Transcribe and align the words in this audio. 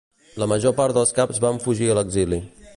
La 0.43 0.47
major 0.53 0.73
part 0.79 0.97
dels 0.99 1.13
caps 1.19 1.43
van 1.45 1.63
fugir 1.67 1.91
a 1.93 1.99
l'exili. 2.01 2.45